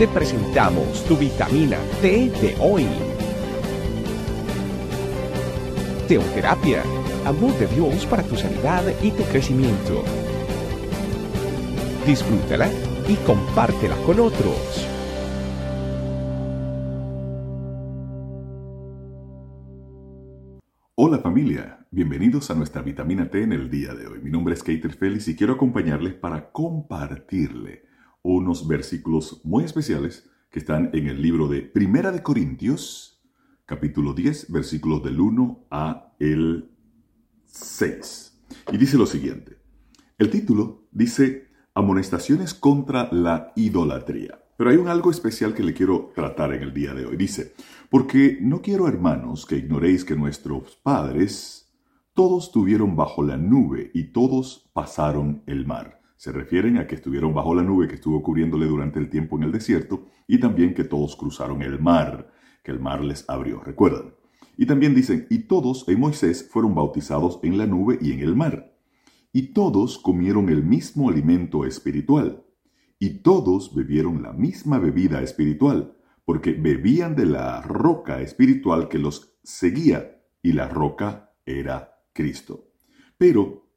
te 0.00 0.08
presentamos 0.08 1.04
tu 1.04 1.14
vitamina 1.14 1.76
T 2.00 2.30
de 2.40 2.56
hoy. 2.58 2.86
Teoterapia, 6.08 6.82
amor 7.26 7.52
de 7.58 7.66
Dios 7.66 8.06
para 8.06 8.22
tu 8.22 8.34
sanidad 8.34 8.82
y 9.02 9.10
tu 9.10 9.22
crecimiento. 9.24 10.02
Disfrútala 12.06 12.70
y 13.10 13.14
compártela 13.26 13.94
con 14.06 14.20
otros. 14.20 14.88
Hola 20.94 21.18
familia, 21.18 21.86
bienvenidos 21.90 22.50
a 22.50 22.54
nuestra 22.54 22.80
vitamina 22.80 23.28
T 23.28 23.42
en 23.42 23.52
el 23.52 23.68
día 23.68 23.92
de 23.92 24.06
hoy. 24.06 24.20
Mi 24.22 24.30
nombre 24.30 24.54
es 24.54 24.62
Keiter 24.62 24.94
Félix 24.94 25.28
y 25.28 25.36
quiero 25.36 25.52
acompañarles 25.52 26.14
para 26.14 26.52
compartirle 26.52 27.89
unos 28.22 28.66
versículos 28.66 29.40
muy 29.44 29.64
especiales 29.64 30.28
que 30.50 30.58
están 30.58 30.90
en 30.92 31.06
el 31.06 31.22
libro 31.22 31.48
de 31.48 31.62
Primera 31.62 32.10
de 32.10 32.22
Corintios, 32.22 33.22
capítulo 33.66 34.14
10, 34.14 34.50
versículos 34.50 35.02
del 35.02 35.20
1 35.20 35.66
a 35.70 36.14
el 36.18 36.70
6. 37.46 38.42
Y 38.72 38.76
dice 38.76 38.98
lo 38.98 39.06
siguiente. 39.06 39.58
El 40.18 40.30
título 40.30 40.88
dice 40.90 41.48
Amonestaciones 41.74 42.52
contra 42.52 43.08
la 43.12 43.52
idolatría. 43.56 44.44
Pero 44.56 44.70
hay 44.70 44.76
un 44.76 44.88
algo 44.88 45.10
especial 45.10 45.54
que 45.54 45.62
le 45.62 45.72
quiero 45.72 46.12
tratar 46.14 46.52
en 46.52 46.62
el 46.62 46.74
día 46.74 46.92
de 46.92 47.06
hoy. 47.06 47.16
Dice, 47.16 47.54
porque 47.88 48.38
no 48.42 48.60
quiero, 48.60 48.88
hermanos, 48.88 49.46
que 49.46 49.56
ignoréis 49.56 50.04
que 50.04 50.16
nuestros 50.16 50.76
padres 50.82 51.72
todos 52.12 52.52
tuvieron 52.52 52.96
bajo 52.96 53.22
la 53.22 53.38
nube 53.38 53.90
y 53.94 54.12
todos 54.12 54.68
pasaron 54.74 55.42
el 55.46 55.64
mar. 55.64 55.99
Se 56.20 56.32
refieren 56.32 56.76
a 56.76 56.86
que 56.86 56.96
estuvieron 56.96 57.32
bajo 57.32 57.54
la 57.54 57.62
nube 57.62 57.88
que 57.88 57.94
estuvo 57.94 58.22
cubriéndole 58.22 58.66
durante 58.66 58.98
el 58.98 59.08
tiempo 59.08 59.38
en 59.38 59.44
el 59.44 59.52
desierto 59.52 60.04
y 60.26 60.38
también 60.38 60.74
que 60.74 60.84
todos 60.84 61.16
cruzaron 61.16 61.62
el 61.62 61.80
mar, 61.80 62.30
que 62.62 62.72
el 62.72 62.78
mar 62.78 63.02
les 63.02 63.24
abrió, 63.26 63.62
recuerdan. 63.62 64.12
Y 64.58 64.66
también 64.66 64.94
dicen, 64.94 65.26
y 65.30 65.44
todos 65.44 65.88
en 65.88 65.98
Moisés 65.98 66.46
fueron 66.52 66.74
bautizados 66.74 67.40
en 67.42 67.56
la 67.56 67.64
nube 67.64 67.98
y 68.02 68.12
en 68.12 68.20
el 68.20 68.36
mar. 68.36 68.76
Y 69.32 69.54
todos 69.54 69.96
comieron 69.96 70.50
el 70.50 70.62
mismo 70.62 71.08
alimento 71.08 71.64
espiritual. 71.64 72.44
Y 72.98 73.22
todos 73.22 73.74
bebieron 73.74 74.22
la 74.22 74.34
misma 74.34 74.78
bebida 74.78 75.22
espiritual, 75.22 75.96
porque 76.26 76.52
bebían 76.52 77.16
de 77.16 77.24
la 77.24 77.62
roca 77.62 78.20
espiritual 78.20 78.88
que 78.88 78.98
los 78.98 79.38
seguía, 79.42 80.20
y 80.42 80.52
la 80.52 80.68
roca 80.68 81.32
era 81.46 81.94
Cristo. 82.12 82.74
Pero 83.16 83.69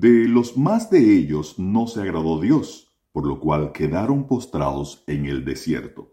de 0.00 0.28
los 0.28 0.56
más 0.56 0.90
de 0.90 1.16
ellos 1.16 1.58
no 1.58 1.86
se 1.86 2.02
agradó 2.02 2.40
Dios, 2.40 2.96
por 3.12 3.26
lo 3.26 3.38
cual 3.38 3.72
quedaron 3.72 4.26
postrados 4.26 5.04
en 5.06 5.26
el 5.26 5.44
desierto. 5.44 6.12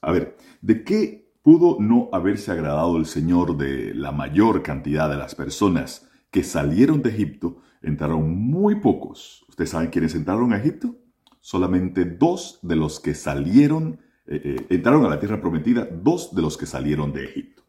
A 0.00 0.10
ver, 0.10 0.36
¿de 0.60 0.82
qué 0.82 1.32
pudo 1.42 1.76
no 1.80 2.08
haberse 2.12 2.50
agradado 2.50 2.96
el 2.96 3.06
Señor 3.06 3.56
de 3.56 3.94
la 3.94 4.12
mayor 4.12 4.62
cantidad 4.62 5.08
de 5.08 5.16
las 5.16 5.34
personas 5.34 6.08
que 6.30 6.42
salieron 6.42 7.02
de 7.02 7.10
Egipto? 7.10 7.58
Entraron 7.80 8.36
muy 8.36 8.80
pocos. 8.80 9.44
¿Ustedes 9.48 9.70
saben 9.70 9.90
quiénes 9.90 10.14
entraron 10.14 10.52
a 10.52 10.58
Egipto? 10.58 10.96
Solamente 11.40 12.04
dos 12.04 12.58
de 12.62 12.76
los 12.76 12.98
que 13.00 13.14
salieron, 13.14 14.00
eh, 14.26 14.40
eh, 14.44 14.66
entraron 14.70 15.04
a 15.04 15.08
la 15.08 15.20
tierra 15.20 15.40
prometida, 15.40 15.84
dos 15.84 16.34
de 16.34 16.42
los 16.42 16.56
que 16.56 16.66
salieron 16.66 17.12
de 17.12 17.24
Egipto. 17.24 17.61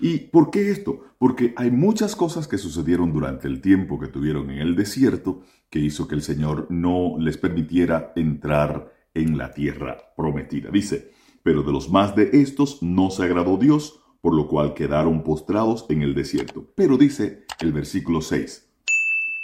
¿Y 0.00 0.18
por 0.18 0.50
qué 0.50 0.70
esto? 0.70 1.04
Porque 1.18 1.54
hay 1.56 1.70
muchas 1.70 2.16
cosas 2.16 2.48
que 2.48 2.58
sucedieron 2.58 3.12
durante 3.12 3.48
el 3.48 3.60
tiempo 3.60 3.98
que 3.98 4.08
tuvieron 4.08 4.50
en 4.50 4.58
el 4.58 4.76
desierto 4.76 5.42
que 5.70 5.78
hizo 5.78 6.08
que 6.08 6.14
el 6.14 6.22
Señor 6.22 6.66
no 6.70 7.16
les 7.18 7.38
permitiera 7.38 8.12
entrar 8.16 8.92
en 9.14 9.38
la 9.38 9.52
tierra 9.52 9.98
prometida. 10.16 10.70
Dice, 10.70 11.12
pero 11.42 11.62
de 11.62 11.72
los 11.72 11.90
más 11.90 12.14
de 12.14 12.30
estos 12.32 12.82
no 12.82 13.10
se 13.10 13.24
agradó 13.24 13.56
Dios, 13.56 14.00
por 14.20 14.34
lo 14.34 14.48
cual 14.48 14.74
quedaron 14.74 15.24
postrados 15.24 15.86
en 15.88 16.02
el 16.02 16.14
desierto. 16.14 16.66
Pero 16.74 16.96
dice 16.96 17.44
el 17.60 17.72
versículo 17.72 18.20
6, 18.20 18.68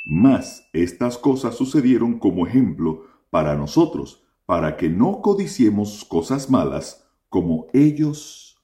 más 0.07 0.69
estas 0.73 1.19
cosas 1.19 1.57
sucedieron 1.57 2.19
como 2.19 2.47
ejemplo 2.47 3.05
para 3.31 3.57
nosotros, 3.57 4.23
para 4.47 4.77
que 4.77 4.89
no 4.89 5.21
codiciemos 5.21 6.05
cosas 6.05 6.49
malas 6.49 7.07
como 7.29 7.67
ellos 7.75 8.57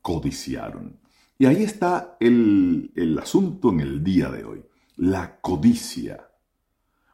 codiciaron. 0.00 1.00
Y 1.38 1.46
ahí 1.46 1.62
está 1.62 2.16
el, 2.20 3.18
asunto 3.20 3.70
en 3.70 3.80
el 3.80 4.02
día 4.02 4.30
de 4.30 4.44
hoy, 4.44 4.62
la 4.96 5.38
codicia. 5.40 6.28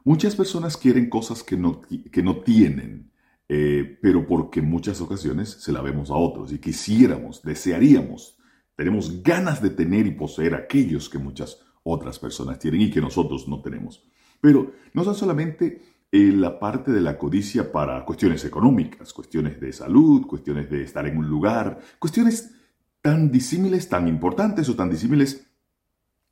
Muchas 0.04 0.36
personas 0.36 0.76
quieren 0.76 1.08
cosas 1.08 1.42
que 1.42 1.56
no, 1.56 1.80
que 1.80 2.22
no 2.22 2.38
tienen, 2.38 3.10
eh, 3.48 3.98
pero 4.00 4.26
porque 4.26 4.60
en 4.60 4.70
muchas 4.70 5.00
ocasiones 5.00 5.50
se 5.50 5.72
la 5.72 5.82
vemos 5.82 6.10
a 6.10 6.14
otros 6.14 6.52
y 6.52 6.58
quisiéramos, 6.58 7.42
desearíamos, 7.42 8.36
tenemos 8.76 9.22
ganas 9.22 9.60
de 9.60 9.70
tener 9.70 10.06
y 10.06 10.12
poseer 10.12 10.54
aquellos 10.54 11.08
que 11.08 11.18
muchas 11.18 11.60
otras 11.82 12.18
personas 12.18 12.58
tienen 12.58 12.82
y 12.82 12.90
que 12.90 13.00
nosotros 13.00 13.48
no 13.48 13.60
tenemos. 13.60 14.04
Pero 14.40 14.72
no 14.94 15.04
son 15.04 15.14
solamente 15.14 15.82
eh, 16.10 16.32
la 16.32 16.58
parte 16.58 16.92
de 16.92 17.00
la 17.00 17.18
codicia 17.18 17.72
para 17.72 18.04
cuestiones 18.04 18.44
económicas, 18.44 19.12
cuestiones 19.12 19.60
de 19.60 19.72
salud, 19.72 20.26
cuestiones 20.26 20.70
de 20.70 20.82
estar 20.82 21.06
en 21.06 21.16
un 21.16 21.28
lugar, 21.28 21.80
cuestiones 21.98 22.54
tan 23.02 23.30
disímiles, 23.30 23.88
tan 23.88 24.08
importantes 24.08 24.68
o 24.68 24.76
tan 24.76 24.88
disímiles 24.88 25.48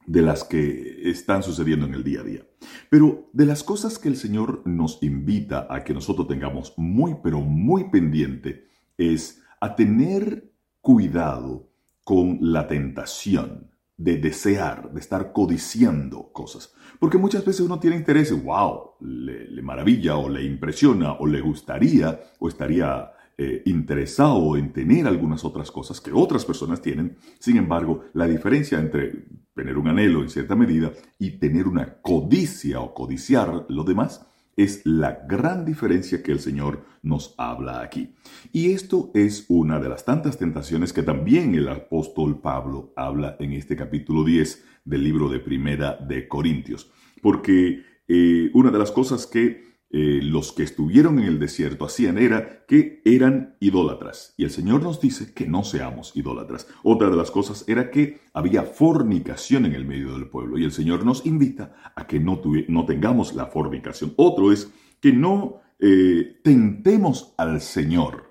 de 0.07 0.23
las 0.23 0.45
que 0.45 1.11
están 1.11 1.43
sucediendo 1.43 1.87
en 1.87 1.95
el 1.95 2.05
día 2.05 2.21
a 2.21 2.25
día. 2.25 2.47
Pero 2.89 3.29
de 3.33 3.47
las 3.47 3.63
cosas 3.63 3.99
que 3.99 4.09
el 4.09 4.17
Señor 4.17 4.63
nos 4.65 5.03
invita 5.03 5.67
a 5.69 5.85
que 5.85 5.93
nosotros 5.93 6.27
tengamos 6.29 6.73
muy, 6.77 7.17
pero 7.23 7.41
muy 7.41 7.91
pendiente, 7.91 8.69
es 8.97 9.43
a 9.61 9.77
tener 9.77 10.53
cuidado 10.81 11.69
con 12.05 12.39
la 12.41 12.67
tentación 12.67 13.71
de 13.97 14.17
desear, 14.17 14.93
de 14.93 15.01
estar 15.01 15.33
codiciando 15.33 16.33
cosas. 16.33 16.75
Porque 16.99 17.19
muchas 17.19 17.45
veces 17.45 17.61
uno 17.61 17.79
tiene 17.79 17.97
interés, 17.97 18.33
wow, 18.43 18.93
le, 19.01 19.47
le 19.51 19.63
maravilla 19.63 20.17
o 20.17 20.29
le 20.29 20.43
impresiona 20.43 21.13
o 21.13 21.27
le 21.27 21.41
gustaría 21.41 22.19
o 22.39 22.49
estaría 22.49 23.13
eh, 23.43 23.63
interesado 23.65 24.55
en 24.59 24.71
tener 24.71 25.07
algunas 25.07 25.47
otras 25.47 25.71
cosas 25.71 25.99
que 25.99 26.13
otras 26.13 26.45
personas 26.45 26.83
tienen. 26.83 27.17
Sin 27.39 27.57
embargo, 27.57 28.05
la 28.13 28.29
diferencia 28.29 28.79
entre 28.79 29.25
tener 29.55 29.79
un 29.79 29.89
anhelo 29.89 30.21
en 30.21 30.29
cierta 30.29 30.55
medida 30.55 30.93
y 31.19 31.39
tener 31.39 31.67
una 31.67 32.03
codicia 32.03 32.83
o 32.83 32.93
codiciar 32.93 33.65
lo 33.71 33.85
demás 33.85 34.27
es 34.59 34.83
la 34.85 35.25
gran 35.27 35.65
diferencia 35.65 36.23
que 36.23 36.33
el 36.33 36.41
Señor 36.41 36.85
nos 37.03 37.35
habla 37.39 37.81
aquí. 37.81 38.15
Y 38.53 38.73
esto 38.73 39.11
es 39.15 39.47
una 39.49 39.81
de 39.81 39.89
las 39.89 40.05
tantas 40.05 40.37
tentaciones 40.37 40.93
que 40.93 41.03
también 41.03 41.55
el 41.55 41.71
apóstol 41.71 42.43
Pablo 42.43 42.93
habla 42.95 43.39
en 43.41 43.55
este 43.55 43.75
capítulo 43.75 44.23
10 44.23 44.67
del 44.85 45.03
libro 45.03 45.31
de 45.31 45.41
Primera 45.41 45.97
de 45.97 46.29
Corintios. 46.29 46.91
Porque 47.23 47.85
eh, 48.07 48.51
una 48.53 48.71
de 48.71 48.79
las 48.79 48.91
cosas 48.91 49.27
que 49.27 49.70
eh, 49.93 50.21
los 50.23 50.53
que 50.53 50.63
estuvieron 50.63 51.19
en 51.19 51.27
el 51.27 51.41
desierto 51.41 51.85
hacían 51.85 52.17
era 52.17 52.65
que 52.67 53.03
eran 53.05 53.57
idólatras. 53.59 54.35
Y 54.37 54.45
el 54.45 54.51
Señor 54.51 54.83
nos 54.83 55.01
dice 55.01 55.35
que 55.35 55.49
no 55.49 55.65
seamos 55.65 56.17
idólatras. 56.17 56.69
Otra 56.85 57.11
de 57.11 57.17
las 57.17 57.33
cosas 57.33 57.65
era 57.67 57.91
que 57.91 58.21
había 58.33 58.63
fornicación 58.63 59.67
en 59.67 59.75
el 59.75 59.85
medio 59.85 60.13
del 60.13 60.29
pueblo. 60.29 60.59
Y 60.59 60.65
el 60.65 60.73
Señor 60.73 61.05
nos 61.05 61.27
invita 61.27 61.93
a 61.97 62.07
que 62.07 62.21
no, 62.21 62.41
no 62.69 62.87
tengamos 62.87 63.35
la 63.35 63.47
fornicación. 63.47 64.15
Otro 64.17 64.53
es 64.53 64.71
que 65.01 65.13
no 65.13 65.61
eh, 65.81 66.41
tentemos 66.45 67.35
al 67.37 67.61
Señor 67.61 68.31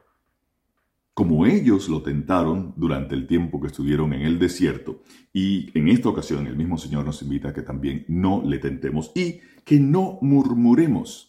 como 1.20 1.46
ellos 1.46 1.90
lo 1.90 2.02
tentaron 2.02 2.74
durante 2.78 3.14
el 3.14 3.28
tiempo 3.28 3.60
que 3.60 3.68
estuvieron 3.68 4.14
en 4.14 4.22
el 4.22 4.40
desierto. 4.40 5.02
Y 5.34 5.70
en 5.78 5.90
esta 5.90 6.08
ocasión 6.08 6.48
el 6.48 6.56
mismo 6.56 6.78
Señor 6.78 7.04
nos 7.04 7.22
invita 7.22 7.50
a 7.50 7.54
que 7.54 7.62
también 7.62 8.06
no 8.08 8.42
le 8.46 8.58
tentemos 8.58 9.12
y 9.14 9.42
que 9.66 9.82
no 9.82 10.18
murmuremos. 10.22 11.29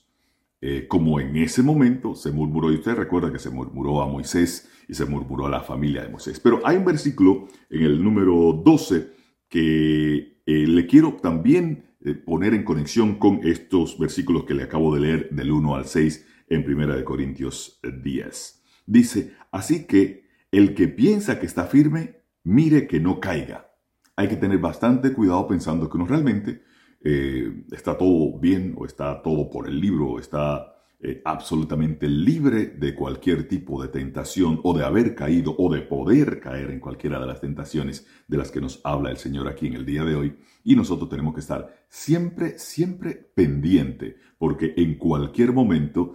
Eh, 0.63 0.87
como 0.87 1.21
en 1.21 1.37
ese 1.37 1.63
momento 1.63 2.15
se 2.15 2.33
murmuró, 2.33 2.71
y 2.71 2.75
usted 2.75 2.95
recuerda 2.95 3.33
que 3.33 3.39
se 3.39 3.49
murmuró 3.49 4.03
a 4.03 4.07
Moisés 4.07 4.69
y 4.89 4.95
se 4.95 5.07
murmuró 5.07 5.47
a 5.47 5.51
la 5.51 5.63
familia 5.63 6.03
de 6.03 6.11
Moisés. 6.11 6.39
Pero 6.39 6.61
hay 6.65 6.77
un 6.77 6.85
versículo 6.85 7.49
en 7.71 7.83
el 7.83 8.03
número 8.03 8.53
12 8.63 9.11
que 9.49 10.43
eh, 10.45 10.67
le 10.67 10.87
quiero 10.87 11.15
también 11.15 11.85
eh, 12.05 12.15
poner 12.15 12.53
en 12.53 12.65
conexión 12.65 13.15
con 13.15 13.41
estos 13.43 13.99
versículos 13.99 14.45
que 14.45 14.55
le 14.55 14.65
acabo 14.65 14.95
de 14.95 15.01
leer 15.01 15.31
del 15.31 15.51
1 15.51 15.75
al 15.75 15.87
6 15.87 16.27
en 16.49 16.71
1 16.71 17.05
Corintios 17.05 17.81
10. 17.83 18.63
Dice, 18.87 19.33
así 19.53 19.87
que 19.87 20.25
el 20.51 20.75
que 20.75 20.89
piensa 20.89 21.41
que 21.41 21.47
está 21.47 21.65
firme, 21.65 22.23
mire 22.45 22.87
que 22.87 23.01
no 23.01 23.19
caiga. 23.19 23.73
Hay 24.17 24.29
que 24.29 24.37
tener 24.37 24.59
bastante 24.59 25.13
cuidado 25.15 25.47
pensando 25.47 25.89
que 25.89 25.97
uno 25.97 26.07
realmente 26.07 26.63
eh, 27.03 27.65
está 27.73 27.97
todo 27.97 28.39
bien 28.39 28.75
o 28.77 28.85
está 28.85 29.23
todo 29.23 29.49
por 29.49 29.69
el 29.69 29.81
libro, 29.81 30.13
o 30.13 30.19
está 30.19 30.75
eh, 31.01 31.23
absolutamente 31.25 32.09
libre 32.09 32.67
de 32.67 32.95
cualquier 32.95 33.49
tipo 33.49 33.83
de 33.83 33.89
tentación 33.89 34.61
o 34.65 34.77
de 34.77 34.85
haber 34.85 35.15
caído 35.15 35.55
o 35.57 35.73
de 35.73 35.81
poder 35.81 36.41
caer 36.41 36.71
en 36.71 36.81
cualquiera 36.81 37.19
de 37.19 37.27
las 37.27 37.41
tentaciones 37.41 38.07
de 38.29 38.37
las 38.37 38.51
que 38.51 38.61
nos 38.61 38.81
habla 38.85 39.11
el 39.11 39.17
Señor 39.17 39.49
aquí 39.49 39.67
en 39.67 39.75
el 39.75 39.87
día 39.87 40.05
de 40.05 40.15
hoy. 40.15 40.37
Y 40.63 40.77
nosotros 40.77 41.09
tenemos 41.09 41.35
que 41.35 41.41
estar 41.41 41.85
siempre, 41.89 42.59
siempre 42.59 43.15
pendiente, 43.15 44.17
porque 44.37 44.75
en 44.77 44.97
cualquier 44.97 45.53
momento 45.53 46.15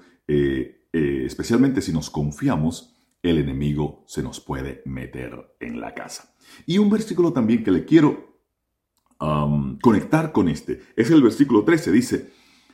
eh, 0.98 1.26
especialmente 1.26 1.82
si 1.82 1.92
nos 1.92 2.10
confiamos, 2.10 2.96
el 3.22 3.40
enemigo 3.40 4.04
se 4.08 4.24
nos 4.24 4.40
puede 4.40 4.82
meter 4.86 5.56
en 5.60 5.82
la 5.82 5.94
casa. 5.94 6.36
Y 6.66 6.78
un 6.78 6.90
versículo 6.90 7.34
también 7.34 7.64
que 7.64 7.72
le 7.72 7.84
quiero 7.84 8.35
conectar 9.18 10.32
con 10.32 10.50
este 10.50 10.82
es 10.96 11.10
el 11.12 11.22
versículo 11.22 11.64
13. 11.64 11.92
Dice, 11.92 12.32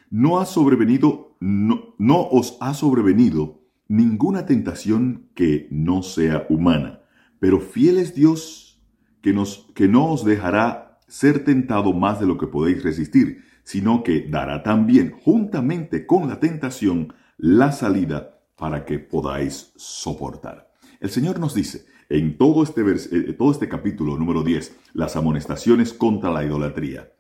no 0.10 0.40
ha 0.40 0.46
sobrevenido, 0.46 1.36
no, 1.40 1.96
no 1.98 2.28
os 2.28 2.58
ha 2.60 2.74
sobrevenido 2.74 3.62
ninguna 3.88 4.46
tentación 4.46 5.30
que 5.36 5.68
no 5.70 6.04
sea 6.04 6.46
humana, 6.50 7.02
pero 7.40 7.60
fiel 7.60 7.98
es 7.98 8.16
Dios 8.16 8.82
que, 9.22 9.34
nos, 9.34 9.70
que 9.76 9.88
no 9.88 10.12
os 10.12 10.24
dejará 10.26 11.00
ser 11.08 11.44
tentado 11.44 11.94
más 11.94 12.20
de 12.20 12.26
lo 12.26 12.38
que 12.38 12.48
podéis 12.48 12.84
resistir, 12.84 13.44
sino 13.64 14.04
que 14.04 14.28
dará 14.30 14.64
también, 14.64 15.12
juntamente 15.12 16.06
con 16.06 16.30
la 16.30 16.40
tentación, 16.40 17.14
la 17.38 17.72
salida 17.72 18.40
para 18.56 18.86
que 18.86 19.00
podáis 19.00 19.74
soportar. 19.76 20.72
El 21.00 21.10
Señor 21.10 21.40
nos 21.40 21.54
dice 21.54 21.86
en 22.12 22.38
todo 22.38 22.64
este, 22.64 22.82
eh, 22.82 23.34
todo 23.34 23.52
este 23.52 23.70
capítulo 23.70 24.18
número 24.18 24.44
10, 24.44 24.78
las 24.94 25.16
amonestaciones 25.16 25.94
contra 25.94 26.30
la 26.30 26.44
idolatría, 26.44 27.14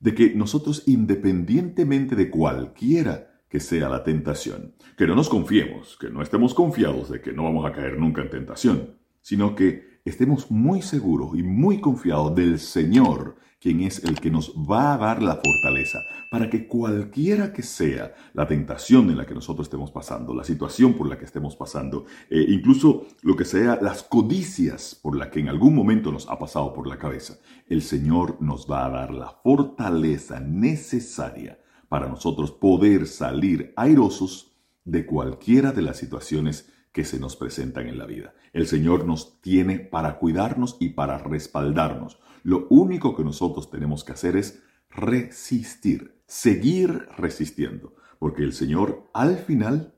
de 0.00 0.14
que 0.14 0.34
nosotros 0.34 0.82
independientemente 0.86 2.14
de 2.14 2.30
cualquiera 2.30 3.40
que 3.48 3.58
sea 3.58 3.88
la 3.88 4.04
tentación, 4.04 4.74
que 4.98 5.06
no 5.06 5.14
nos 5.14 5.30
confiemos, 5.30 5.96
que 5.98 6.10
no 6.10 6.22
estemos 6.22 6.52
confiados 6.52 7.10
de 7.10 7.22
que 7.22 7.32
no 7.32 7.44
vamos 7.44 7.64
a 7.64 7.72
caer 7.72 7.98
nunca 7.98 8.20
en 8.20 8.30
tentación, 8.30 8.96
sino 9.22 9.54
que 9.54 9.91
estemos 10.04 10.50
muy 10.50 10.82
seguros 10.82 11.30
y 11.34 11.42
muy 11.42 11.80
confiados 11.80 12.34
del 12.34 12.58
Señor, 12.58 13.36
quien 13.60 13.80
es 13.82 14.02
el 14.02 14.18
que 14.18 14.30
nos 14.30 14.52
va 14.56 14.94
a 14.94 14.98
dar 14.98 15.22
la 15.22 15.36
fortaleza 15.36 16.00
para 16.32 16.50
que 16.50 16.66
cualquiera 16.66 17.52
que 17.52 17.62
sea 17.62 18.12
la 18.32 18.48
tentación 18.48 19.08
en 19.10 19.16
la 19.16 19.24
que 19.24 19.34
nosotros 19.34 19.66
estemos 19.66 19.92
pasando, 19.92 20.34
la 20.34 20.42
situación 20.42 20.94
por 20.94 21.08
la 21.08 21.16
que 21.16 21.24
estemos 21.24 21.54
pasando, 21.54 22.06
eh, 22.28 22.44
incluso 22.48 23.06
lo 23.22 23.36
que 23.36 23.44
sea 23.44 23.78
las 23.80 24.02
codicias 24.02 24.98
por 25.00 25.16
la 25.16 25.30
que 25.30 25.38
en 25.38 25.48
algún 25.48 25.76
momento 25.76 26.10
nos 26.10 26.28
ha 26.28 26.38
pasado 26.38 26.74
por 26.74 26.88
la 26.88 26.98
cabeza, 26.98 27.38
el 27.68 27.82
Señor 27.82 28.38
nos 28.40 28.68
va 28.68 28.86
a 28.86 28.90
dar 28.90 29.12
la 29.12 29.30
fortaleza 29.44 30.40
necesaria 30.40 31.60
para 31.88 32.08
nosotros 32.08 32.50
poder 32.50 33.06
salir 33.06 33.72
airosos 33.76 34.56
de 34.84 35.06
cualquiera 35.06 35.70
de 35.70 35.82
las 35.82 35.98
situaciones 35.98 36.72
que 36.92 37.04
se 37.04 37.18
nos 37.18 37.36
presentan 37.36 37.88
en 37.88 37.98
la 37.98 38.06
vida. 38.06 38.34
El 38.52 38.66
Señor 38.66 39.06
nos 39.06 39.40
tiene 39.40 39.78
para 39.78 40.18
cuidarnos 40.18 40.76
y 40.78 40.90
para 40.90 41.18
respaldarnos. 41.18 42.20
Lo 42.42 42.66
único 42.68 43.16
que 43.16 43.24
nosotros 43.24 43.70
tenemos 43.70 44.04
que 44.04 44.12
hacer 44.12 44.36
es 44.36 44.62
resistir, 44.90 46.20
seguir 46.26 47.08
resistiendo, 47.16 47.94
porque 48.18 48.42
el 48.42 48.52
Señor 48.52 49.10
al 49.14 49.38
final 49.38 49.94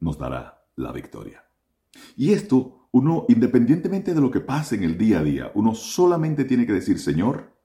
nos 0.00 0.18
dará 0.18 0.66
la 0.76 0.92
victoria. 0.92 1.44
Y 2.16 2.32
esto, 2.32 2.88
uno, 2.92 3.24
independientemente 3.28 4.14
de 4.14 4.20
lo 4.20 4.30
que 4.30 4.40
pase 4.40 4.76
en 4.76 4.84
el 4.84 4.98
día 4.98 5.20
a 5.20 5.24
día, 5.24 5.50
uno 5.54 5.74
solamente 5.74 6.44
tiene 6.44 6.66
que 6.66 6.72
decir, 6.72 6.98
Señor, 6.98 7.56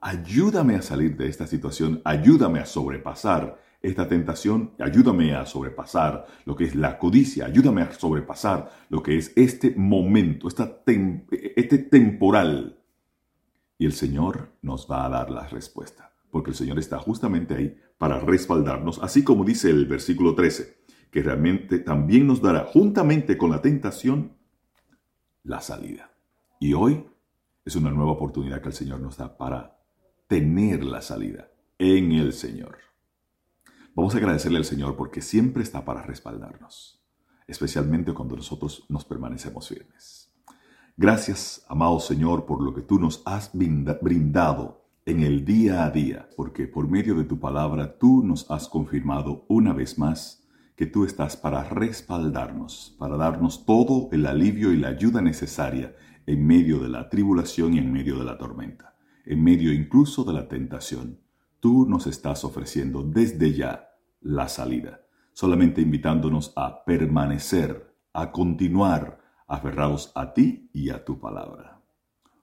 ayúdame 0.00 0.74
a 0.74 0.82
salir 0.82 1.16
de 1.16 1.28
esta 1.28 1.46
situación, 1.46 2.02
ayúdame 2.04 2.58
a 2.58 2.66
sobrepasar 2.66 3.63
esta 3.84 4.08
tentación, 4.08 4.72
ayúdame 4.78 5.34
a 5.34 5.44
sobrepasar 5.44 6.26
lo 6.46 6.56
que 6.56 6.64
es 6.64 6.74
la 6.74 6.98
codicia, 6.98 7.46
ayúdame 7.46 7.82
a 7.82 7.92
sobrepasar 7.92 8.70
lo 8.88 9.02
que 9.02 9.18
es 9.18 9.32
este 9.36 9.74
momento, 9.76 10.48
esta 10.48 10.82
este 10.86 11.78
temporal. 11.78 12.80
Y 13.78 13.86
el 13.86 13.92
Señor 13.92 14.52
nos 14.62 14.90
va 14.90 15.04
a 15.04 15.08
dar 15.10 15.30
la 15.30 15.46
respuesta, 15.48 16.12
porque 16.30 16.50
el 16.50 16.56
Señor 16.56 16.78
está 16.78 16.98
justamente 16.98 17.54
ahí 17.54 17.76
para 17.98 18.20
respaldarnos, 18.20 19.00
así 19.02 19.22
como 19.22 19.44
dice 19.44 19.68
el 19.70 19.86
versículo 19.86 20.34
13, 20.34 20.78
que 21.10 21.22
realmente 21.22 21.78
también 21.78 22.26
nos 22.26 22.40
dará 22.40 22.64
juntamente 22.64 23.36
con 23.36 23.50
la 23.50 23.60
tentación 23.60 24.32
la 25.42 25.60
salida. 25.60 26.10
Y 26.58 26.72
hoy 26.72 27.04
es 27.64 27.76
una 27.76 27.90
nueva 27.90 28.12
oportunidad 28.12 28.62
que 28.62 28.68
el 28.68 28.74
Señor 28.74 29.00
nos 29.00 29.18
da 29.18 29.36
para 29.36 29.78
tener 30.26 30.84
la 30.84 31.02
salida 31.02 31.50
en 31.78 32.12
el 32.12 32.32
Señor. 32.32 32.78
Vamos 33.96 34.14
a 34.14 34.18
agradecerle 34.18 34.58
al 34.58 34.64
Señor 34.64 34.96
porque 34.96 35.22
siempre 35.22 35.62
está 35.62 35.84
para 35.84 36.02
respaldarnos, 36.02 37.00
especialmente 37.46 38.12
cuando 38.12 38.34
nosotros 38.34 38.84
nos 38.88 39.04
permanecemos 39.04 39.68
firmes. 39.68 40.32
Gracias, 40.96 41.64
amado 41.68 42.00
Señor, 42.00 42.44
por 42.44 42.60
lo 42.60 42.74
que 42.74 42.82
tú 42.82 42.98
nos 42.98 43.22
has 43.24 43.52
brindado 43.52 44.84
en 45.06 45.22
el 45.22 45.44
día 45.44 45.84
a 45.84 45.90
día, 45.90 46.28
porque 46.36 46.66
por 46.66 46.88
medio 46.88 47.14
de 47.14 47.24
tu 47.24 47.38
palabra 47.38 47.96
tú 47.98 48.24
nos 48.24 48.50
has 48.50 48.68
confirmado 48.68 49.44
una 49.48 49.72
vez 49.72 49.96
más 49.96 50.44
que 50.74 50.86
tú 50.86 51.04
estás 51.04 51.36
para 51.36 51.62
respaldarnos, 51.62 52.96
para 52.98 53.16
darnos 53.16 53.64
todo 53.64 54.08
el 54.10 54.26
alivio 54.26 54.72
y 54.72 54.76
la 54.76 54.88
ayuda 54.88 55.22
necesaria 55.22 55.94
en 56.26 56.44
medio 56.44 56.80
de 56.80 56.88
la 56.88 57.08
tribulación 57.08 57.74
y 57.74 57.78
en 57.78 57.92
medio 57.92 58.18
de 58.18 58.24
la 58.24 58.38
tormenta 58.38 58.94
en 59.26 59.42
medio 59.42 59.72
incluso 59.72 60.24
de 60.24 60.32
la 60.32 60.48
tentación, 60.48 61.18
tú 61.64 61.86
nos 61.88 62.06
estás 62.06 62.44
ofreciendo 62.44 63.02
desde 63.02 63.54
ya 63.54 63.88
la 64.20 64.48
salida, 64.48 65.00
solamente 65.32 65.80
invitándonos 65.80 66.52
a 66.56 66.84
permanecer, 66.84 67.96
a 68.12 68.32
continuar 68.32 69.18
aferrados 69.46 70.12
a 70.14 70.34
ti 70.34 70.68
y 70.74 70.90
a 70.90 71.02
tu 71.06 71.18
palabra. 71.18 71.80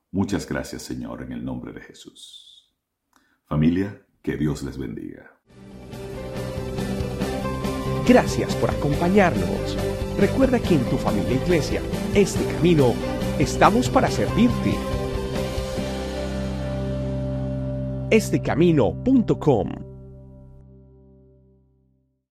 Muchas 0.09 0.49
gracias 0.49 0.81
Señor 0.81 1.21
en 1.21 1.33
el 1.33 1.45
nombre 1.45 1.71
de 1.71 1.81
Jesús. 1.81 2.73
Familia, 3.45 4.03
que 4.23 4.37
Dios 4.37 4.63
les 4.63 4.79
bendiga. 4.79 5.39
Gracias 8.07 8.55
por 8.55 8.71
acompañarnos. 8.71 9.77
Recuerda 10.17 10.59
que 10.59 10.73
en 10.73 10.89
tu 10.89 10.97
familia 10.97 11.33
iglesia, 11.43 11.83
este 12.15 12.43
camino, 12.55 12.95
estamos 13.37 13.87
para 13.87 14.09
servirte 14.09 14.75
estecamino.com. 18.11 19.90